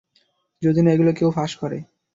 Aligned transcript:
যদি 0.61 0.79
না 0.81 0.89
এগুলো 0.91 1.11
কেউ 1.13 1.29
ফাঁস 1.31 1.51
করে। 1.55 1.77